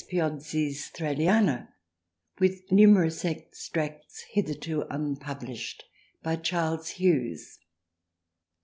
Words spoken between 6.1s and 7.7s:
BY CHARLES HUGHES J.